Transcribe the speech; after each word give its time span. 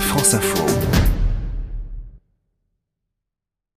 France 0.00 0.34
Info. 0.34 0.95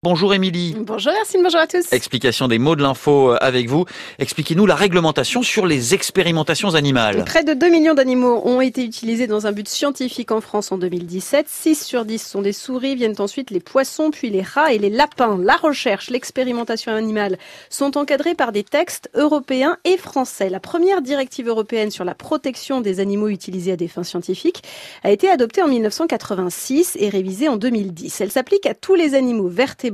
Bonjour 0.02 0.34
Émilie. 0.34 0.78
Bonjour 0.80 1.12
Yacine, 1.12 1.44
bonjour 1.44 1.60
à 1.60 1.68
tous. 1.68 1.92
Explication 1.92 2.48
des 2.48 2.58
mots 2.58 2.78
de 2.78 2.82
l'info 2.82 3.36
avec 3.42 3.68
vous. 3.68 3.84
Expliquez-nous 4.18 4.66
la 4.66 4.76
réglementation 4.76 5.44
sur 5.44 5.66
les 5.66 5.94
expérimentations 5.94 6.76
animales. 6.76 7.26
Près 7.26 7.44
de 7.44 7.54
2 7.54 7.70
millions 7.70 7.96
d'animaux 7.96 8.42
ont 8.46 8.62
été 8.62 8.86
utilisés 8.86 9.28
dans 9.28 9.46
un 9.46 9.52
but 9.52 9.68
scientifique 9.68 10.32
en 10.32 10.40
France 10.40 10.72
en 10.72 10.78
2017. 10.78 11.48
6 11.50 11.84
sur 11.84 12.06
10 12.06 12.26
sont 12.26 12.42
des 12.42 12.54
souris, 12.54 12.96
viennent 12.96 13.20
ensuite 13.20 13.52
les 13.52 13.60
poissons, 13.60 14.10
puis 14.10 14.30
les 14.30 14.42
rats 14.42 14.72
et 14.72 14.78
les 14.78 14.90
lapins. 14.90 15.38
La 15.44 15.58
recherche, 15.58 16.10
l'expérimentation 16.10 16.94
animale 16.94 17.38
sont 17.70 17.98
encadrés 17.98 18.36
par 18.36 18.54
des 18.54 18.64
textes 18.64 19.10
européens 19.16 19.76
et 19.84 19.98
français. 19.98 20.48
La 20.48 20.62
première 20.62 21.02
directive 21.02 21.50
européenne 21.50 21.92
sur 21.92 22.06
la 22.06 22.16
protection 22.16 22.80
des 22.80 23.02
animaux 23.02 23.28
utilisés 23.28 23.74
à 23.74 23.76
des 23.76 23.90
fins 23.90 24.04
scientifiques 24.04 24.64
a 25.04 25.12
été 25.12 25.30
adoptée 25.30 25.62
en 25.62 25.68
1986 25.68 26.96
et 27.02 27.10
révisée 27.10 27.50
en 27.50 27.58
2010. 27.58 28.22
Elle 28.22 28.32
s'applique 28.32 28.66
à 28.66 28.74
tous 28.74 28.96
les 28.96 29.14
animaux 29.14 29.50
vertébrés 29.50 29.89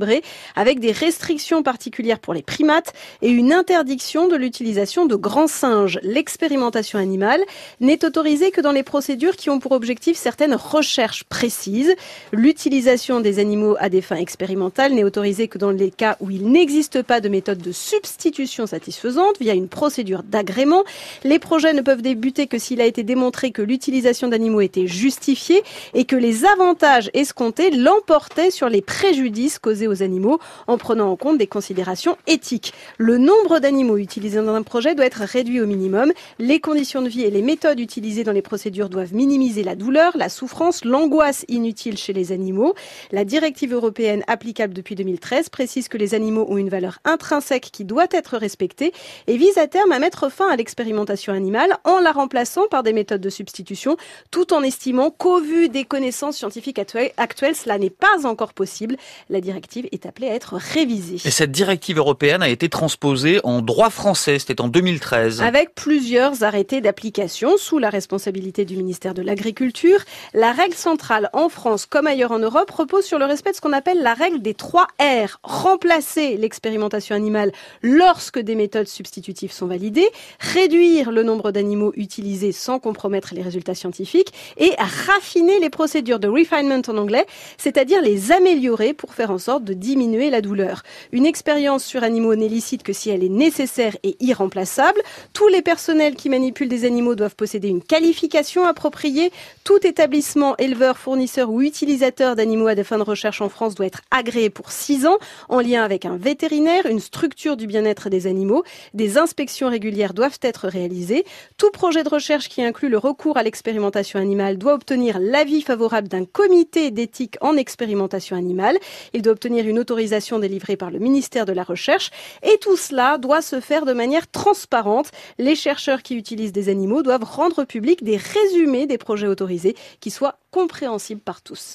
avec 0.54 0.80
des 0.80 0.92
restrictions 0.92 1.62
particulières 1.62 2.18
pour 2.18 2.34
les 2.34 2.42
primates 2.42 2.92
et 3.22 3.28
une 3.28 3.52
interdiction 3.52 4.28
de 4.28 4.36
l'utilisation 4.36 5.06
de 5.06 5.16
grands 5.16 5.46
singes. 5.46 5.98
L'expérimentation 6.02 6.98
animale 6.98 7.40
n'est 7.80 8.04
autorisée 8.04 8.50
que 8.50 8.60
dans 8.60 8.72
les 8.72 8.82
procédures 8.82 9.36
qui 9.36 9.50
ont 9.50 9.58
pour 9.58 9.72
objectif 9.72 10.16
certaines 10.16 10.54
recherches 10.54 11.24
précises. 11.24 11.94
L'utilisation 12.32 13.20
des 13.20 13.38
animaux 13.38 13.76
à 13.78 13.88
des 13.88 14.02
fins 14.02 14.16
expérimentales 14.16 14.92
n'est 14.92 15.04
autorisée 15.04 15.48
que 15.48 15.58
dans 15.58 15.70
les 15.70 15.90
cas 15.90 16.16
où 16.20 16.30
il 16.30 16.50
n'existe 16.50 17.02
pas 17.02 17.20
de 17.20 17.28
méthode 17.28 17.58
de 17.58 17.72
substitution 17.72 18.66
satisfaisante 18.66 19.38
via 19.40 19.54
une 19.54 19.68
procédure 19.68 20.22
d'agrément. 20.22 20.84
Les 21.24 21.38
projets 21.38 21.72
ne 21.72 21.82
peuvent 21.82 22.02
débuter 22.02 22.46
que 22.46 22.58
s'il 22.58 22.80
a 22.80 22.86
été 22.86 23.02
démontré 23.02 23.50
que 23.50 23.62
l'utilisation 23.62 24.28
d'animaux 24.28 24.60
était 24.60 24.86
justifiée 24.86 25.62
et 25.94 26.04
que 26.04 26.16
les 26.16 26.44
avantages 26.44 27.10
escomptés 27.14 27.70
l'emportaient 27.70 28.50
sur 28.50 28.68
les 28.68 28.82
préjudices 28.82 29.58
causés 29.58 29.85
aux 29.86 30.02
animaux 30.02 30.38
en 30.66 30.78
prenant 30.78 31.10
en 31.10 31.16
compte 31.16 31.38
des 31.38 31.46
considérations 31.46 32.16
éthiques. 32.26 32.72
Le 32.98 33.18
nombre 33.18 33.58
d'animaux 33.58 33.96
utilisés 33.96 34.42
dans 34.42 34.54
un 34.54 34.62
projet 34.62 34.94
doit 34.94 35.06
être 35.06 35.22
réduit 35.22 35.60
au 35.60 35.66
minimum. 35.66 36.12
Les 36.38 36.60
conditions 36.60 37.02
de 37.02 37.08
vie 37.08 37.22
et 37.22 37.30
les 37.30 37.42
méthodes 37.42 37.80
utilisées 37.80 38.24
dans 38.24 38.32
les 38.32 38.42
procédures 38.42 38.88
doivent 38.88 39.14
minimiser 39.14 39.62
la 39.62 39.76
douleur, 39.76 40.16
la 40.16 40.28
souffrance, 40.28 40.84
l'angoisse 40.84 41.44
inutile 41.48 41.98
chez 41.98 42.12
les 42.12 42.32
animaux. 42.32 42.74
La 43.12 43.24
directive 43.24 43.72
européenne 43.72 44.24
applicable 44.26 44.74
depuis 44.74 44.94
2013 44.94 45.48
précise 45.48 45.88
que 45.88 45.98
les 45.98 46.14
animaux 46.14 46.46
ont 46.48 46.56
une 46.56 46.68
valeur 46.68 46.98
intrinsèque 47.04 47.70
qui 47.72 47.84
doit 47.84 48.08
être 48.10 48.36
respectée 48.36 48.92
et 49.26 49.36
vise 49.36 49.58
à 49.58 49.66
terme 49.66 49.92
à 49.92 49.98
mettre 49.98 50.30
fin 50.30 50.48
à 50.48 50.56
l'expérimentation 50.56 51.32
animale 51.32 51.76
en 51.84 52.00
la 52.00 52.12
remplaçant 52.12 52.66
par 52.68 52.82
des 52.82 52.92
méthodes 52.92 53.20
de 53.20 53.30
substitution 53.30 53.96
tout 54.30 54.52
en 54.52 54.62
estimant 54.62 55.10
qu'au 55.10 55.40
vu 55.40 55.68
des 55.68 55.84
connaissances 55.84 56.36
scientifiques 56.36 56.78
actuelles, 56.78 57.56
cela 57.56 57.78
n'est 57.78 57.90
pas 57.90 58.24
encore 58.24 58.54
possible. 58.54 58.96
La 59.28 59.40
directive 59.40 59.75
est 59.92 60.06
appelée 60.06 60.28
à 60.28 60.34
être 60.34 60.54
révisée. 60.54 61.16
Et 61.24 61.30
cette 61.30 61.52
directive 61.52 61.98
européenne 61.98 62.42
a 62.42 62.48
été 62.48 62.68
transposée 62.68 63.40
en 63.44 63.62
droit 63.62 63.90
français, 63.90 64.38
c'était 64.38 64.60
en 64.60 64.68
2013. 64.68 65.42
Avec 65.42 65.74
plusieurs 65.74 66.42
arrêtés 66.42 66.80
d'application 66.80 67.56
sous 67.56 67.78
la 67.78 67.90
responsabilité 67.90 68.64
du 68.64 68.76
ministère 68.76 69.14
de 69.14 69.22
l'Agriculture, 69.22 70.00
la 70.34 70.52
règle 70.52 70.74
centrale 70.74 71.30
en 71.32 71.48
France 71.48 71.86
comme 71.86 72.06
ailleurs 72.06 72.32
en 72.32 72.38
Europe 72.38 72.70
repose 72.70 73.04
sur 73.04 73.18
le 73.18 73.24
respect 73.24 73.50
de 73.50 73.56
ce 73.56 73.60
qu'on 73.60 73.72
appelle 73.72 74.02
la 74.02 74.14
règle 74.14 74.40
des 74.40 74.54
3 74.54 74.86
R. 75.00 75.38
Remplacer 75.42 76.36
l'expérimentation 76.36 77.14
animale 77.14 77.52
lorsque 77.82 78.38
des 78.38 78.54
méthodes 78.54 78.88
substitutives 78.88 79.52
sont 79.52 79.66
validées, 79.66 80.08
réduire 80.40 81.10
le 81.10 81.22
nombre 81.22 81.50
d'animaux 81.50 81.92
utilisés 81.96 82.52
sans 82.52 82.78
compromettre 82.78 83.34
les 83.34 83.42
résultats 83.42 83.74
scientifiques 83.74 84.32
et 84.56 84.72
raffiner 84.78 85.58
les 85.60 85.70
procédures 85.70 86.18
de 86.18 86.28
refinement 86.28 86.82
en 86.88 86.96
anglais, 86.96 87.26
c'est-à-dire 87.58 88.00
les 88.02 88.32
améliorer 88.32 88.94
pour 88.94 89.14
faire 89.14 89.30
en 89.30 89.38
sorte 89.38 89.64
de 89.66 89.74
diminuer 89.74 90.30
la 90.30 90.40
douleur. 90.40 90.82
Une 91.12 91.26
expérience 91.26 91.84
sur 91.84 92.02
animaux 92.02 92.34
n'est 92.34 92.48
licite 92.48 92.82
que 92.82 92.94
si 92.94 93.10
elle 93.10 93.22
est 93.22 93.28
nécessaire 93.28 93.96
et 94.02 94.16
irremplaçable. 94.20 95.02
Tous 95.34 95.48
les 95.48 95.60
personnels 95.60 96.14
qui 96.14 96.30
manipulent 96.30 96.70
des 96.70 96.86
animaux 96.86 97.14
doivent 97.14 97.36
posséder 97.36 97.68
une 97.68 97.82
qualification 97.82 98.64
appropriée. 98.64 99.32
Tout 99.64 99.86
établissement, 99.86 100.56
éleveur, 100.56 100.96
fournisseur 100.96 101.50
ou 101.50 101.60
utilisateur 101.60 102.36
d'animaux 102.36 102.68
à 102.68 102.74
des 102.74 102.84
fins 102.84 102.98
de 102.98 103.02
recherche 103.02 103.42
en 103.42 103.50
France 103.50 103.74
doit 103.74 103.86
être 103.86 104.00
agréé 104.10 104.48
pour 104.48 104.70
6 104.70 105.06
ans 105.06 105.18
en 105.48 105.60
lien 105.60 105.84
avec 105.84 106.06
un 106.06 106.16
vétérinaire, 106.16 106.86
une 106.86 107.00
structure 107.00 107.56
du 107.56 107.66
bien-être 107.66 108.08
des 108.08 108.26
animaux. 108.26 108.64
Des 108.94 109.18
inspections 109.18 109.68
régulières 109.68 110.14
doivent 110.14 110.38
être 110.40 110.68
réalisées. 110.68 111.24
Tout 111.58 111.70
projet 111.70 112.04
de 112.04 112.08
recherche 112.08 112.48
qui 112.48 112.62
inclut 112.62 112.88
le 112.88 112.98
recours 112.98 113.36
à 113.36 113.42
l'expérimentation 113.42 114.20
animale 114.20 114.56
doit 114.56 114.74
obtenir 114.74 115.18
l'avis 115.18 115.62
favorable 115.62 116.08
d'un 116.08 116.24
comité 116.24 116.90
d'éthique 116.90 117.36
en 117.40 117.56
expérimentation 117.56 118.36
animale. 118.36 118.78
Il 119.12 119.22
doit 119.22 119.32
une 119.64 119.78
autorisation 119.78 120.38
délivrée 120.38 120.76
par 120.76 120.90
le 120.90 120.98
ministère 120.98 121.46
de 121.46 121.52
la 121.52 121.64
Recherche. 121.64 122.10
Et 122.42 122.58
tout 122.58 122.76
cela 122.76 123.18
doit 123.18 123.42
se 123.42 123.60
faire 123.60 123.86
de 123.86 123.92
manière 123.92 124.30
transparente. 124.30 125.10
Les 125.38 125.54
chercheurs 125.54 126.02
qui 126.02 126.14
utilisent 126.16 126.52
des 126.52 126.68
animaux 126.68 127.02
doivent 127.02 127.24
rendre 127.24 127.64
public 127.64 128.04
des 128.04 128.16
résumés 128.16 128.86
des 128.86 128.98
projets 128.98 129.28
autorisés 129.28 129.76
qui 130.00 130.10
soient 130.10 130.38
compréhensibles 130.50 131.20
par 131.20 131.42
tous. 131.42 131.64